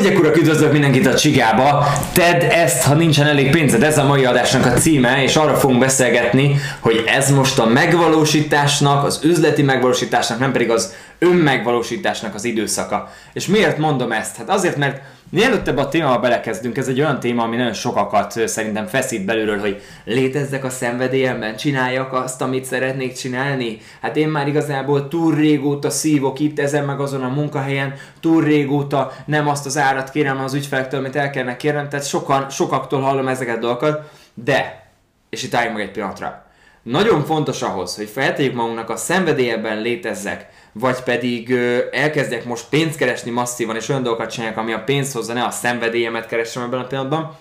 Hölgyek 0.00 0.18
urak, 0.18 0.36
üdvözlök 0.36 0.72
mindenkit 0.72 1.06
a 1.06 1.14
Csigába! 1.14 1.86
Tedd 2.12 2.40
ezt, 2.40 2.82
ha 2.82 2.94
nincsen 2.94 3.26
elég 3.26 3.50
pénzed, 3.50 3.82
ez 3.82 3.98
a 3.98 4.04
mai 4.06 4.24
adásnak 4.24 4.66
a 4.66 4.70
címe, 4.70 5.22
és 5.22 5.36
arra 5.36 5.54
fogunk 5.54 5.80
beszélgetni, 5.80 6.56
hogy 6.78 7.04
ez 7.06 7.30
most 7.30 7.58
a 7.58 7.66
megvalósításnak, 7.66 9.04
az 9.04 9.20
üzleti 9.22 9.62
megvalósításnak, 9.62 10.38
nem 10.38 10.52
pedig 10.52 10.70
az 10.70 10.94
önmegvalósításnak 11.20 12.34
az 12.34 12.44
időszaka. 12.44 13.10
És 13.32 13.46
miért 13.46 13.78
mondom 13.78 14.12
ezt? 14.12 14.36
Hát 14.36 14.48
azért, 14.48 14.76
mert 14.76 15.02
Mielőtt 15.32 15.68
ebbe 15.68 15.80
a 15.80 15.88
témába 15.88 16.20
belekezdünk, 16.20 16.76
ez 16.76 16.88
egy 16.88 17.00
olyan 17.00 17.20
téma, 17.20 17.42
ami 17.42 17.56
nagyon 17.56 17.72
sokakat 17.72 18.48
szerintem 18.48 18.86
feszít 18.86 19.24
belülről, 19.24 19.58
hogy 19.58 19.82
létezzek 20.04 20.64
a 20.64 20.70
szenvedélyemben, 20.70 21.56
csináljak 21.56 22.12
azt, 22.12 22.42
amit 22.42 22.64
szeretnék 22.64 23.12
csinálni. 23.12 23.78
Hát 24.00 24.16
én 24.16 24.28
már 24.28 24.48
igazából 24.48 25.08
túl 25.08 25.34
régóta 25.34 25.90
szívok 25.90 26.38
itt 26.38 26.58
ezen 26.58 26.84
meg 26.84 27.00
azon 27.00 27.22
a 27.22 27.28
munkahelyen, 27.28 27.94
túl 28.20 28.44
régóta 28.44 29.12
nem 29.24 29.48
azt 29.48 29.66
az 29.66 29.78
árat 29.78 30.10
kérem 30.10 30.40
az 30.40 30.54
ügyfelektől, 30.54 31.00
amit 31.00 31.16
el 31.16 31.30
kellene 31.30 31.56
kérnem, 31.56 31.88
tehát 31.88 32.06
sokan, 32.06 32.50
sokaktól 32.50 33.00
hallom 33.00 33.28
ezeket 33.28 33.56
a 33.56 33.60
dolgokat, 33.60 34.10
de, 34.34 34.90
és 35.28 35.42
itt 35.42 35.54
álljunk 35.54 35.76
meg 35.76 35.86
egy 35.86 35.92
pillanatra. 35.92 36.49
Nagyon 36.82 37.24
fontos 37.24 37.62
ahhoz, 37.62 37.96
hogy 37.96 38.08
feltegyük 38.08 38.54
magunknak 38.54 38.90
a 38.90 38.96
szenvedélyebben 38.96 39.80
létezzek, 39.80 40.46
vagy 40.72 41.02
pedig 41.02 41.50
ö, 41.50 41.78
elkezdjek 41.92 42.44
most 42.44 42.68
pénzt 42.68 42.96
keresni 42.96 43.30
masszívan, 43.30 43.76
és 43.76 43.88
olyan 43.88 44.02
dolgokat 44.02 44.30
csináljak, 44.30 44.56
ami 44.56 44.72
a 44.72 44.84
pénzt 44.84 45.12
hozza, 45.12 45.32
ne 45.32 45.44
a 45.44 45.50
szenvedélyemet 45.50 46.26
keresem 46.26 46.62
ebben 46.62 46.80
a 46.80 46.86
pillanatban, 46.86 47.36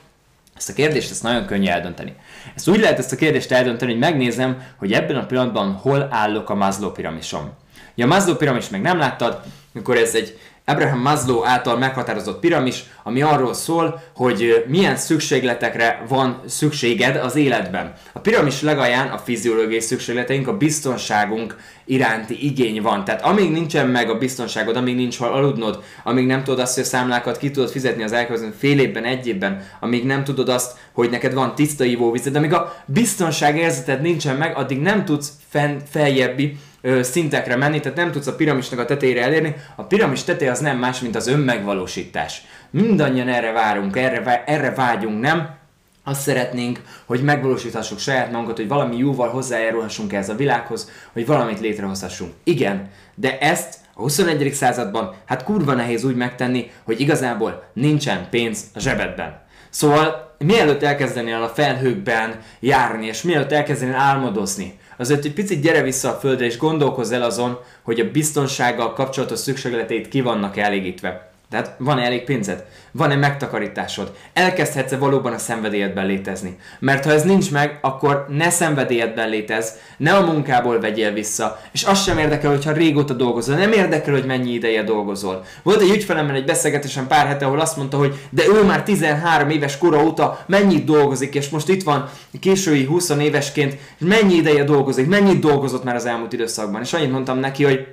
ezt 0.59 0.70
a 0.70 0.73
kérdést 0.73 1.12
ezt 1.12 1.23
nagyon 1.23 1.45
könnyű 1.45 1.67
eldönteni. 1.67 2.13
Ezt 2.55 2.67
úgy 2.67 2.79
lehet 2.79 2.99
ezt 2.99 3.12
a 3.12 3.15
kérdést 3.15 3.52
eldönteni, 3.52 3.91
hogy 3.91 3.99
megnézem, 3.99 4.63
hogy 4.77 4.93
ebben 4.93 5.15
a 5.15 5.25
pillanatban 5.25 5.73
hol 5.73 6.07
állok 6.12 6.49
a 6.49 6.55
Maslow 6.55 6.91
piramisom. 6.91 7.49
Ja, 7.95 8.05
a 8.05 8.07
Maslow 8.07 8.35
piramis 8.35 8.70
meg 8.70 8.81
nem 8.81 8.98
láttad, 8.98 9.41
amikor 9.73 9.98
ez 9.98 10.15
egy 10.15 10.40
Abraham 10.69 10.99
Maslow 10.99 11.45
által 11.45 11.77
meghatározott 11.77 12.39
piramis, 12.39 12.83
ami 13.03 13.21
arról 13.21 13.53
szól, 13.53 14.01
hogy 14.15 14.65
milyen 14.67 14.95
szükségletekre 14.95 16.05
van 16.07 16.41
szükséged 16.45 17.15
az 17.15 17.35
életben. 17.35 17.93
A 18.13 18.20
piramis 18.20 18.61
legalján 18.61 19.07
a 19.07 19.17
fiziológiai 19.17 19.79
szükségleteink, 19.79 20.48
a 20.48 20.57
biztonságunk 20.57 21.55
iránti 21.85 22.45
igény 22.45 22.81
van. 22.81 23.03
Tehát 23.03 23.21
amíg 23.21 23.51
nincsen 23.51 23.87
meg 23.87 24.09
a 24.09 24.17
biztonságod, 24.17 24.76
amíg 24.76 24.95
nincs 24.95 25.17
hol 25.17 25.31
aludnod, 25.31 25.84
amíg 26.03 26.26
nem 26.26 26.43
tudod 26.43 26.59
azt, 26.59 26.73
hogy 26.73 26.83
a 26.83 26.87
számlákat 26.87 27.37
ki 27.37 27.51
tudod 27.51 27.70
fizetni 27.70 28.04
az 28.04 28.11
elkövetkező 28.11 28.54
fél 28.57 28.79
évben, 28.79 29.04
egy 29.04 29.27
évben, 29.27 29.61
amíg 29.79 30.05
nem 30.05 30.23
tudod 30.23 30.49
azt, 30.49 30.77
hogy 30.91 31.09
neked 31.09 31.33
van 31.33 31.55
tiszta 31.55 31.83
ivóvized, 31.83 32.35
amíg 32.35 32.54
a 32.54 32.76
biztonság 32.85 33.57
érzeted 33.57 34.01
nincsen 34.01 34.35
meg, 34.35 34.57
addig 34.57 34.79
nem 34.79 35.05
tudsz 35.05 35.31
fenn, 35.49 35.77
feljebbi 35.89 36.57
szintekre 37.02 37.55
menni, 37.55 37.80
tehát 37.80 37.98
nem 37.98 38.12
tudsz 38.12 38.27
a 38.27 38.35
piramisnak 38.35 38.80
a 38.80 38.85
tetejére 38.85 39.24
elérni. 39.24 39.55
A 39.76 39.84
piramis 39.84 40.24
teteje 40.24 40.52
az 40.52 40.60
nem 40.60 40.77
más, 40.77 40.99
mint 40.99 41.16
az 41.16 41.27
önmegvalósítás. 41.27 42.41
Mindannyian 42.70 43.27
erre 43.27 43.52
várunk, 43.52 43.98
erre, 43.98 44.44
erre 44.46 44.72
vágyunk, 44.72 45.22
nem? 45.22 45.57
Azt 46.04 46.22
szeretnénk, 46.22 46.82
hogy 47.05 47.24
megvalósíthassuk 47.24 48.00
saját 48.00 48.32
magunkat, 48.32 48.57
hogy 48.57 48.68
valami 48.68 48.98
jóval 48.98 49.30
hozzájárulhassunk 49.30 50.13
ez 50.13 50.30
a 50.30 50.35
világhoz, 50.35 50.91
hogy 51.13 51.26
valamit 51.26 51.60
létrehozhassunk. 51.60 52.34
Igen, 52.44 52.90
de 53.16 53.40
ezt 53.40 53.76
a 53.94 54.02
21. 54.02 54.54
században 54.54 55.16
hát 55.26 55.44
kurva 55.44 55.74
nehéz 55.74 56.04
úgy 56.04 56.16
megtenni, 56.16 56.72
hogy 56.84 57.00
igazából 57.00 57.63
nincsen 57.74 58.27
pénz 58.30 58.63
a 58.74 58.80
zsebedben. 58.80 59.41
Szóval 59.70 60.35
mielőtt 60.38 60.84
elkezdenél 60.84 61.41
a 61.41 61.50
felhőkben 61.50 62.40
járni, 62.60 63.05
és 63.05 63.22
mielőtt 63.22 63.52
elkezdenél 63.52 63.96
álmodozni, 63.96 64.78
azért 65.00 65.25
egy 65.25 65.33
picit 65.33 65.61
gyere 65.61 65.81
vissza 65.81 66.09
a 66.09 66.19
földre, 66.19 66.45
és 66.45 66.57
gondolkozz 66.57 67.11
el 67.11 67.23
azon, 67.23 67.57
hogy 67.81 68.00
a 68.00 68.11
biztonsággal 68.11 68.94
kapcsolatos 68.94 69.39
szükségleteit 69.39 70.07
ki 70.07 70.22
vannak 70.22 70.57
elégítve. 70.57 71.28
Tehát 71.50 71.75
van-e 71.78 72.03
elég 72.03 72.23
pénzed? 72.23 72.66
Van-e 72.91 73.16
megtakarításod? 73.16 74.13
Elkezdhetsz-e 74.33 74.97
valóban 74.97 75.33
a 75.33 75.38
szenvedélyedben 75.38 76.05
létezni? 76.05 76.57
Mert 76.79 77.05
ha 77.05 77.11
ez 77.11 77.23
nincs 77.23 77.51
meg, 77.51 77.79
akkor 77.81 78.25
ne 78.29 78.50
szenvedélyedben 78.50 79.29
létez, 79.29 79.73
ne 79.97 80.16
a 80.16 80.25
munkából 80.25 80.79
vegyél 80.79 81.11
vissza, 81.11 81.59
és 81.71 81.83
az 81.83 82.03
sem 82.03 82.17
érdekel, 82.17 82.49
hogyha 82.49 82.71
régóta 82.71 83.13
dolgozol, 83.13 83.55
nem 83.55 83.71
érdekel, 83.71 84.13
hogy 84.13 84.25
mennyi 84.25 84.51
ideje 84.51 84.83
dolgozol. 84.83 85.43
Volt 85.63 85.81
egy 85.81 85.89
ügyfelemmel 85.89 86.35
egy 86.35 86.45
beszélgetésen 86.45 87.07
pár 87.07 87.27
hete, 87.27 87.45
ahol 87.45 87.59
azt 87.59 87.77
mondta, 87.77 87.97
hogy 87.97 88.27
de 88.29 88.43
ő 88.47 88.63
már 88.63 88.83
13 88.83 89.49
éves 89.49 89.77
kora 89.77 90.03
óta 90.03 90.43
mennyit 90.47 90.85
dolgozik, 90.85 91.35
és 91.35 91.49
most 91.49 91.69
itt 91.69 91.83
van 91.83 92.09
késői 92.39 92.85
20 92.85 93.09
évesként, 93.09 93.77
mennyi 93.97 94.33
ideje 94.33 94.63
dolgozik, 94.63 95.07
mennyit 95.07 95.39
dolgozott 95.39 95.83
már 95.83 95.95
az 95.95 96.05
elmúlt 96.05 96.33
időszakban. 96.33 96.81
És 96.81 96.93
annyit 96.93 97.11
mondtam 97.11 97.39
neki, 97.39 97.63
hogy 97.63 97.88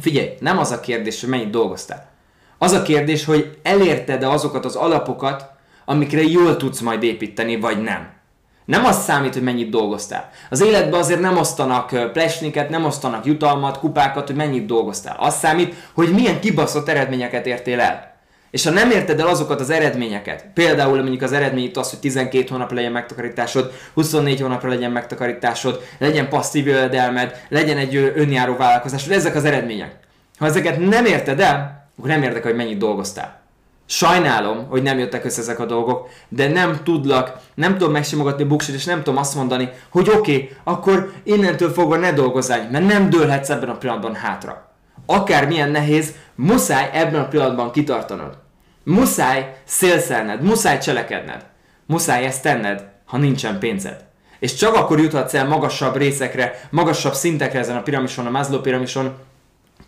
figyelj, 0.00 0.28
nem 0.40 0.58
az 0.58 0.70
a 0.70 0.80
kérdés, 0.80 1.20
hogy 1.20 1.30
mennyit 1.30 1.50
dolgoztál 1.50 2.16
az 2.58 2.72
a 2.72 2.82
kérdés, 2.82 3.24
hogy 3.24 3.58
elérted-e 3.62 4.30
azokat 4.30 4.64
az 4.64 4.74
alapokat, 4.74 5.50
amikre 5.84 6.22
jól 6.22 6.56
tudsz 6.56 6.80
majd 6.80 7.02
építeni, 7.02 7.56
vagy 7.56 7.82
nem. 7.82 8.16
Nem 8.64 8.84
az 8.84 9.02
számít, 9.02 9.32
hogy 9.32 9.42
mennyit 9.42 9.70
dolgoztál. 9.70 10.30
Az 10.50 10.62
életben 10.62 11.00
azért 11.00 11.20
nem 11.20 11.36
osztanak 11.36 12.12
plesniket, 12.12 12.68
nem 12.68 12.84
osztanak 12.84 13.24
jutalmat, 13.24 13.78
kupákat, 13.78 14.26
hogy 14.26 14.36
mennyit 14.36 14.66
dolgoztál. 14.66 15.16
Az 15.18 15.38
számít, 15.38 15.74
hogy 15.94 16.12
milyen 16.12 16.40
kibaszott 16.40 16.88
eredményeket 16.88 17.46
értél 17.46 17.80
el. 17.80 18.16
És 18.50 18.64
ha 18.64 18.70
nem 18.70 18.90
érted 18.90 19.20
el 19.20 19.26
azokat 19.26 19.60
az 19.60 19.70
eredményeket, 19.70 20.46
például 20.54 20.96
mondjuk 20.96 21.22
az 21.22 21.32
eredmény 21.32 21.64
itt 21.64 21.76
az, 21.76 21.90
hogy 21.90 21.98
12 21.98 22.46
hónapra 22.50 22.76
legyen 22.76 22.92
megtakarításod, 22.92 23.72
24 23.94 24.40
hónapra 24.40 24.68
legyen 24.68 24.90
megtakarításod, 24.90 25.82
legyen 25.98 26.28
passzív 26.28 26.66
jövedelmed, 26.66 27.44
legyen 27.48 27.76
egy 27.76 27.96
önjáró 27.96 28.56
vállalkozásod, 28.56 29.12
ezek 29.12 29.34
az 29.34 29.44
eredmények. 29.44 29.96
Ha 30.38 30.46
ezeket 30.46 30.78
nem 30.78 31.04
érted 31.04 31.40
el, 31.40 31.77
akkor 31.98 32.10
nem 32.10 32.22
érdekel, 32.22 32.50
hogy 32.50 32.60
mennyit 32.60 32.78
dolgoztál. 32.78 33.40
Sajnálom, 33.86 34.66
hogy 34.68 34.82
nem 34.82 34.98
jöttek 34.98 35.24
össze 35.24 35.40
ezek 35.40 35.58
a 35.58 35.66
dolgok, 35.66 36.08
de 36.28 36.48
nem 36.48 36.80
tudlak, 36.84 37.36
nem 37.54 37.72
tudom 37.72 37.92
megsimogatni 37.92 38.44
buksit, 38.44 38.74
és 38.74 38.84
nem 38.84 39.02
tudom 39.02 39.18
azt 39.18 39.34
mondani, 39.34 39.70
hogy 39.88 40.08
oké, 40.08 40.16
okay, 40.16 40.56
akkor 40.64 41.12
innentől 41.22 41.72
fogva 41.72 41.96
ne 41.96 42.12
dolgozzál, 42.12 42.68
mert 42.70 42.86
nem 42.86 43.10
dőlhetsz 43.10 43.48
ebben 43.48 43.68
a 43.68 43.76
pillanatban 43.76 44.14
hátra. 44.14 44.72
Akármilyen 45.06 45.70
nehéz, 45.70 46.14
muszáj 46.34 46.90
ebben 46.92 47.20
a 47.20 47.28
pillanatban 47.28 47.70
kitartanod. 47.70 48.38
Muszáj 48.84 49.56
szélszelned, 49.64 50.42
muszáj 50.42 50.78
cselekedned. 50.78 51.46
Muszáj 51.86 52.24
ezt 52.24 52.42
tenned, 52.42 52.88
ha 53.04 53.16
nincsen 53.16 53.58
pénzed. 53.58 54.04
És 54.38 54.54
csak 54.54 54.74
akkor 54.74 55.00
juthatsz 55.00 55.34
el 55.34 55.48
magasabb 55.48 55.96
részekre, 55.96 56.60
magasabb 56.70 57.14
szintekre 57.14 57.58
ezen 57.58 57.76
a 57.76 57.82
piramison, 57.82 58.26
a 58.26 58.30
Maslow 58.30 58.60
piramison, 58.60 59.14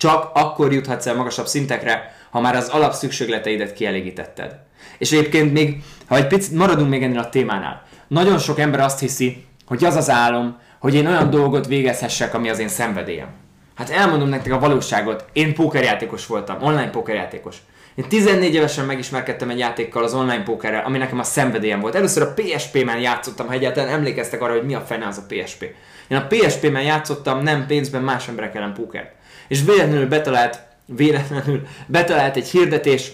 csak 0.01 0.31
akkor 0.35 0.73
juthatsz 0.73 1.07
el 1.07 1.15
magasabb 1.15 1.47
szintekre, 1.47 2.15
ha 2.31 2.41
már 2.41 2.57
az 2.57 2.69
alapszükségleteidet 2.69 3.73
kielégítetted. 3.73 4.59
És 4.99 5.13
egyébként 5.13 5.53
még, 5.53 5.83
ha 6.07 6.17
egy 6.17 6.27
picit 6.27 6.57
maradunk 6.57 6.91
még 6.91 7.03
ennél 7.03 7.19
a 7.19 7.29
témánál, 7.29 7.83
nagyon 8.09 8.39
sok 8.39 8.59
ember 8.59 8.81
azt 8.81 8.99
hiszi, 8.99 9.45
hogy 9.67 9.85
az 9.85 9.97
az 9.97 10.11
álom, 10.11 10.59
hogy 10.79 10.95
én 10.95 11.07
olyan 11.07 11.31
dolgot 11.31 11.67
végezhessek, 11.67 12.35
ami 12.35 12.49
az 12.49 12.59
én 12.59 12.69
szenvedélyem. 12.69 13.29
Hát 13.75 13.91
elmondom 13.91 14.29
nektek 14.29 14.53
a 14.53 14.59
valóságot, 14.59 15.25
én 15.33 15.55
pókerjátékos 15.55 16.27
voltam, 16.27 16.63
online 16.63 16.91
pókerjátékos. 16.91 17.57
Én 17.95 18.05
14 18.09 18.55
évesen 18.55 18.85
megismerkedtem 18.85 19.51
egy 19.51 19.59
játékkal 19.59 20.05
az 20.05 20.15
online 20.15 20.43
pókerrel, 20.43 20.85
ami 20.85 20.99
nekem 20.99 21.19
a 21.19 21.23
szenvedélyem 21.23 21.81
volt. 21.81 21.95
Először 21.95 22.23
a 22.23 22.35
PSP-men 22.35 22.99
játszottam, 22.99 23.47
ha 23.47 23.53
egyáltalán 23.53 23.91
emlékeztek 23.91 24.43
arra, 24.43 24.53
hogy 24.53 24.67
mi 24.67 24.75
a 24.75 24.81
fene 24.81 25.07
az 25.07 25.19
a 25.19 25.27
PSP. 25.29 25.63
Én 26.09 26.19
a 26.19 26.27
PSP-men 26.27 26.83
játszottam, 26.83 27.43
nem 27.43 27.67
pénzben, 27.67 28.03
más 28.03 28.29
emberek 28.29 28.55
ellen 28.55 28.75
pókert 28.75 29.19
és 29.51 29.63
véletlenül 29.65 30.09
betalált, 30.09 30.63
véletlenül 30.87 31.67
betalált 31.87 32.37
egy 32.37 32.49
hirdetés, 32.49 33.13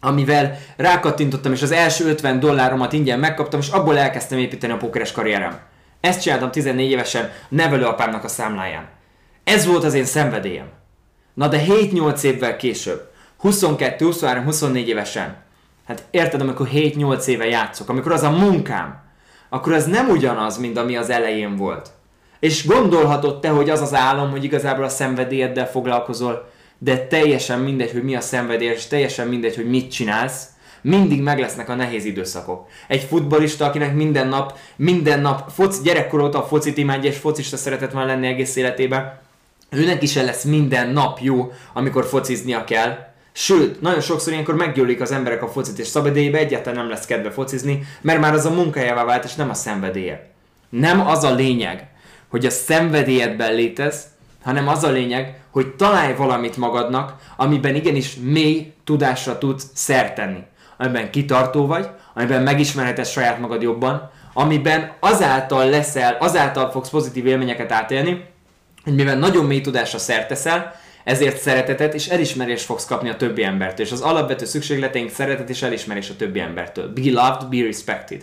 amivel 0.00 0.58
rákattintottam, 0.76 1.52
és 1.52 1.62
az 1.62 1.70
első 1.70 2.08
50 2.08 2.40
dolláromat 2.40 2.92
ingyen 2.92 3.18
megkaptam, 3.18 3.60
és 3.60 3.68
abból 3.68 3.98
elkezdtem 3.98 4.38
építeni 4.38 4.72
a 4.72 4.76
pókeres 4.76 5.12
karrierem. 5.12 5.58
Ezt 6.00 6.22
csináltam 6.22 6.50
14 6.50 6.90
évesen 6.90 7.32
nevelőapámnak 7.48 8.24
a 8.24 8.28
számláján. 8.28 8.88
Ez 9.44 9.66
volt 9.66 9.84
az 9.84 9.94
én 9.94 10.04
szenvedélyem. 10.04 10.68
Na 11.34 11.48
de 11.48 11.62
7-8 11.66 12.22
évvel 12.22 12.56
később, 12.56 13.09
22, 13.40 14.04
23, 14.04 14.44
24 14.44 14.88
évesen, 14.88 15.36
hát 15.86 16.04
érted, 16.10 16.40
amikor 16.40 16.68
7-8 16.72 17.26
éve 17.26 17.46
játszok, 17.46 17.88
amikor 17.88 18.12
az 18.12 18.22
a 18.22 18.30
munkám, 18.30 19.02
akkor 19.48 19.72
ez 19.72 19.86
nem 19.86 20.08
ugyanaz, 20.08 20.58
mint 20.58 20.78
ami 20.78 20.96
az 20.96 21.10
elején 21.10 21.56
volt. 21.56 21.90
És 22.40 22.66
gondolhatod 22.66 23.40
te, 23.40 23.48
hogy 23.48 23.70
az 23.70 23.80
az 23.80 23.94
álom, 23.94 24.30
hogy 24.30 24.44
igazából 24.44 24.84
a 24.84 24.88
szenvedélyeddel 24.88 25.70
foglalkozol, 25.70 26.50
de 26.78 27.06
teljesen 27.06 27.60
mindegy, 27.60 27.92
hogy 27.92 28.02
mi 28.02 28.16
a 28.16 28.20
szenvedély, 28.20 28.68
és 28.68 28.86
teljesen 28.86 29.28
mindegy, 29.28 29.56
hogy 29.56 29.68
mit 29.68 29.90
csinálsz, 29.90 30.46
mindig 30.82 31.22
meg 31.22 31.38
lesznek 31.38 31.68
a 31.68 31.74
nehéz 31.74 32.04
időszakok. 32.04 32.68
Egy 32.88 33.02
futbolista, 33.02 33.64
akinek 33.64 33.94
minden 33.94 34.28
nap, 34.28 34.58
minden 34.76 35.20
nap, 35.20 35.50
foci, 35.50 35.82
gyerekkor 35.82 36.20
óta 36.20 36.38
a 36.38 36.46
focit 36.46 36.76
imádja, 36.76 37.10
és 37.10 37.16
focista 37.16 37.56
szeretett 37.56 37.92
volna 37.92 38.06
lenni 38.06 38.26
egész 38.26 38.56
életében, 38.56 39.18
őnek 39.70 40.02
is 40.02 40.14
lesz 40.14 40.44
minden 40.44 40.88
nap 40.88 41.18
jó, 41.18 41.52
amikor 41.72 42.04
fociznia 42.04 42.64
kell. 42.64 43.09
Sőt, 43.32 43.80
nagyon 43.80 44.00
sokszor 44.00 44.32
ilyenkor 44.32 44.54
meggyűlik 44.54 45.00
az 45.00 45.12
emberek 45.12 45.42
a 45.42 45.48
focit, 45.48 45.78
és 45.78 45.86
szabadélybe 45.86 46.38
egyáltalán 46.38 46.78
nem 46.78 46.88
lesz 46.88 47.06
kedve 47.06 47.30
focizni, 47.30 47.82
mert 48.00 48.20
már 48.20 48.32
az 48.32 48.44
a 48.44 48.50
munkájává 48.50 49.04
vált, 49.04 49.24
és 49.24 49.34
nem 49.34 49.50
a 49.50 49.54
szenvedélye. 49.54 50.30
Nem 50.68 51.06
az 51.06 51.24
a 51.24 51.34
lényeg, 51.34 51.88
hogy 52.28 52.46
a 52.46 52.50
szenvedélyedben 52.50 53.54
létez, 53.54 54.04
hanem 54.42 54.68
az 54.68 54.84
a 54.84 54.90
lényeg, 54.90 55.40
hogy 55.50 55.66
találj 55.66 56.14
valamit 56.14 56.56
magadnak, 56.56 57.14
amiben 57.36 57.74
igenis 57.74 58.16
mély 58.22 58.72
tudásra 58.84 59.38
tudsz 59.38 59.66
szert 59.74 60.14
tenni. 60.14 60.42
Amiben 60.76 61.10
kitartó 61.10 61.66
vagy, 61.66 61.88
amiben 62.14 62.42
megismerheted 62.42 63.06
saját 63.06 63.40
magad 63.40 63.62
jobban, 63.62 64.10
amiben 64.32 64.92
azáltal 65.00 65.68
leszel, 65.68 66.16
azáltal 66.20 66.70
fogsz 66.70 66.88
pozitív 66.88 67.26
élményeket 67.26 67.72
átélni, 67.72 68.24
hogy 68.84 68.94
mivel 68.94 69.18
nagyon 69.18 69.44
mély 69.44 69.60
tudásra 69.60 69.98
szert 69.98 70.28
teszel, 70.28 70.74
ezért 71.10 71.40
szeretetet 71.40 71.94
és 71.94 72.08
elismerést 72.08 72.64
fogsz 72.64 72.84
kapni 72.84 73.08
a 73.08 73.16
többi 73.16 73.42
embertől. 73.42 73.86
És 73.86 73.92
az 73.92 74.00
alapvető 74.00 74.44
szükségleteink 74.44 75.10
szeretet 75.10 75.50
és 75.50 75.62
elismerés 75.62 76.10
a 76.10 76.16
többi 76.16 76.40
embertől. 76.40 76.92
Be 76.92 77.00
loved, 77.04 77.48
be 77.48 77.62
respected. 77.62 78.22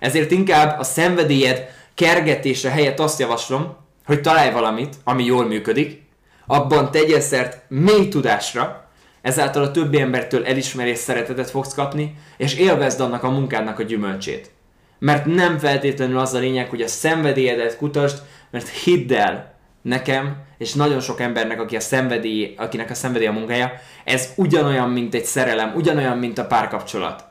Ezért 0.00 0.30
inkább 0.30 0.78
a 0.78 0.82
szenvedélyed 0.82 1.68
kergetése 1.94 2.70
helyett 2.70 2.98
azt 2.98 3.20
javaslom, 3.20 3.76
hogy 4.06 4.20
találj 4.20 4.52
valamit, 4.52 4.94
ami 5.04 5.24
jól 5.24 5.46
működik, 5.46 6.02
abban 6.46 6.90
tegyél 6.90 7.20
szert 7.20 7.62
mély 7.68 8.08
tudásra, 8.08 8.88
ezáltal 9.22 9.62
a 9.62 9.70
többi 9.70 10.00
embertől 10.00 10.46
elismerés 10.46 10.98
szeretetet 10.98 11.50
fogsz 11.50 11.74
kapni, 11.74 12.14
és 12.36 12.54
élvezd 12.54 13.00
annak 13.00 13.22
a 13.22 13.30
munkádnak 13.30 13.78
a 13.78 13.82
gyümölcsét. 13.82 14.50
Mert 14.98 15.26
nem 15.26 15.58
feltétlenül 15.58 16.18
az 16.18 16.34
a 16.34 16.38
lényeg, 16.38 16.68
hogy 16.68 16.82
a 16.82 16.88
szenvedélyedet 16.88 17.76
kutasd, 17.76 18.22
mert 18.50 18.68
hidd 18.68 19.12
el, 19.12 19.53
nekem, 19.84 20.36
és 20.58 20.74
nagyon 20.74 21.00
sok 21.00 21.20
embernek, 21.20 21.60
aki 21.60 21.76
a 21.76 21.80
szenvedély, 21.80 22.54
akinek 22.58 22.90
a 22.90 22.94
szenvedély 22.94 23.26
a 23.26 23.32
munkája, 23.32 23.72
ez 24.04 24.28
ugyanolyan, 24.36 24.90
mint 24.90 25.14
egy 25.14 25.24
szerelem, 25.24 25.72
ugyanolyan, 25.74 26.18
mint 26.18 26.38
a 26.38 26.46
párkapcsolat. 26.46 27.24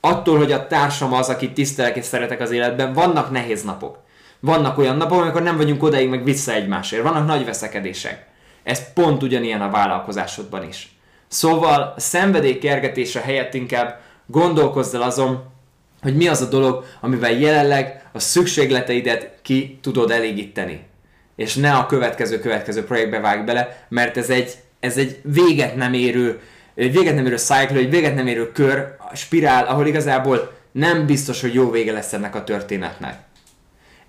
Attól, 0.00 0.36
hogy 0.36 0.52
a 0.52 0.66
társam 0.66 1.12
az, 1.12 1.28
akit 1.28 1.54
tisztelek 1.54 1.96
és 1.96 2.04
szeretek 2.04 2.40
az 2.40 2.50
életben, 2.50 2.92
vannak 2.92 3.30
nehéz 3.30 3.62
napok. 3.62 3.98
Vannak 4.40 4.78
olyan 4.78 4.96
napok, 4.96 5.20
amikor 5.20 5.42
nem 5.42 5.56
vagyunk 5.56 5.82
odaig 5.82 6.08
meg 6.08 6.24
vissza 6.24 6.52
egymásért. 6.52 7.02
Vannak 7.02 7.26
nagy 7.26 7.44
veszekedések. 7.44 8.26
Ez 8.62 8.92
pont 8.92 9.22
ugyanilyen 9.22 9.62
a 9.62 9.70
vállalkozásodban 9.70 10.68
is. 10.68 10.96
Szóval 11.28 11.92
a 11.96 12.00
szenvedély 12.00 12.58
kergetése 12.58 13.20
helyett 13.20 13.54
inkább 13.54 14.00
gondolkozz 14.26 14.94
el 14.94 15.02
azon, 15.02 15.44
hogy 16.02 16.16
mi 16.16 16.28
az 16.28 16.40
a 16.40 16.48
dolog, 16.48 16.84
amivel 17.00 17.32
jelenleg 17.32 18.08
a 18.12 18.18
szükségleteidet 18.18 19.38
ki 19.42 19.78
tudod 19.82 20.10
elégíteni 20.10 20.86
és 21.38 21.54
ne 21.54 21.72
a 21.72 21.86
következő-következő 21.86 22.84
projektbe 22.84 23.20
vág 23.20 23.44
bele, 23.44 23.86
mert 23.88 24.16
ez 24.16 24.30
egy, 24.30 24.54
ez 24.80 24.96
egy 24.96 25.18
véget 25.22 25.76
nem 25.76 25.92
érő, 25.92 26.40
véget 26.74 27.14
nem 27.14 27.26
érő 27.26 27.36
cycle, 27.36 27.78
egy 27.78 27.90
véget 27.90 28.14
nem 28.14 28.26
érő 28.26 28.52
kör, 28.52 28.96
spirál, 29.14 29.66
ahol 29.66 29.86
igazából 29.86 30.52
nem 30.72 31.06
biztos, 31.06 31.40
hogy 31.40 31.54
jó 31.54 31.70
vége 31.70 31.92
lesz 31.92 32.12
ennek 32.12 32.34
a 32.34 32.44
történetnek. 32.44 33.14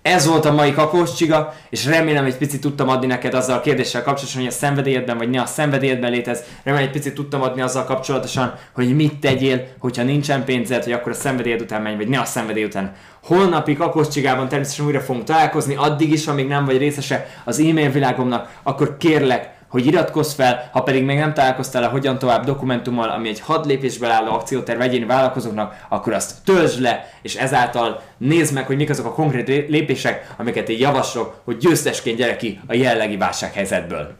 Ez 0.02 0.26
volt 0.26 0.44
a 0.44 0.52
mai 0.52 0.72
kakós 0.72 1.14
csiga, 1.14 1.54
és 1.70 1.86
remélem 1.86 2.24
egy 2.24 2.36
picit 2.36 2.60
tudtam 2.60 2.88
adni 2.88 3.06
neked 3.06 3.34
azzal 3.34 3.56
a 3.56 3.60
kérdéssel 3.60 4.02
kapcsolatosan, 4.02 4.42
hogy 4.42 4.50
a 4.50 4.54
szenvedélyedben 4.54 5.18
vagy 5.18 5.30
ne 5.30 5.40
a 5.40 5.46
szenvedélyedben 5.46 6.10
létez. 6.10 6.42
Remélem 6.62 6.86
egy 6.86 6.92
picit 6.92 7.14
tudtam 7.14 7.42
adni 7.42 7.60
azzal 7.60 7.84
kapcsolatosan, 7.84 8.54
hogy 8.72 8.94
mit 8.94 9.20
tegyél, 9.20 9.66
hogyha 9.78 10.02
nincsen 10.02 10.44
pénzed, 10.44 10.84
hogy 10.84 10.92
akkor 10.92 11.12
a 11.12 11.14
szenvedélyed 11.14 11.60
után 11.60 11.82
menj, 11.82 11.96
vagy 11.96 12.08
ne 12.08 12.20
a 12.20 12.24
szenvedély 12.24 12.64
után. 12.64 12.92
Holnapi 13.22 13.74
kakós 13.74 14.08
csigában 14.08 14.48
természetesen 14.48 14.86
újra 14.86 15.00
fogunk 15.00 15.24
találkozni, 15.24 15.74
addig 15.74 16.12
is, 16.12 16.26
amíg 16.26 16.46
nem 16.46 16.64
vagy 16.64 16.78
részese 16.78 17.26
az 17.44 17.58
e-mail 17.58 17.90
világomnak, 17.90 18.60
akkor 18.62 18.96
kérlek, 18.96 19.58
hogy 19.70 19.86
iratkozz 19.86 20.32
fel, 20.32 20.68
ha 20.72 20.82
pedig 20.82 21.04
még 21.04 21.18
nem 21.18 21.34
találkoztál 21.34 21.84
a 21.84 21.88
Hogyan 21.88 22.18
Tovább 22.18 22.44
dokumentummal, 22.44 23.08
ami 23.10 23.28
egy 23.28 23.40
hat 23.40 23.66
lépésből 23.66 24.10
álló 24.10 24.32
akcióterv 24.32 24.80
egyéni 24.80 25.04
vállalkozóknak, 25.04 25.86
akkor 25.88 26.12
azt 26.12 26.44
töltsd 26.44 26.80
le, 26.80 27.10
és 27.22 27.34
ezáltal 27.34 28.02
nézd 28.18 28.54
meg, 28.54 28.66
hogy 28.66 28.76
mik 28.76 28.90
azok 28.90 29.06
a 29.06 29.12
konkrét 29.12 29.68
lépések, 29.68 30.34
amiket 30.36 30.68
én 30.68 30.78
javaslok, 30.78 31.40
hogy 31.44 31.56
győztesként 31.56 32.16
gyere 32.16 32.36
ki 32.36 32.60
a 32.66 32.74
jelenlegi 32.74 33.16
válsághelyzetből. 33.16 34.16